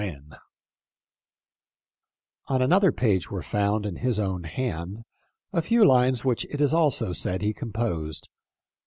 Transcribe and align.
4 0.01 0.09
1 0.09 0.23
On 2.47 2.61
another 2.63 2.91
page 2.91 3.29
were 3.29 3.43
found, 3.43 3.85
in 3.85 3.97
his 3.97 4.17
own 4.17 4.45
hand, 4.45 5.03
a 5.53 5.61
few 5.61 5.83
hnes 5.83 6.25
which 6.25 6.43
it 6.45 6.59
is 6.59 6.73
also 6.73 7.13
said 7.13 7.43
he 7.43 7.53
composed. 7.53 8.27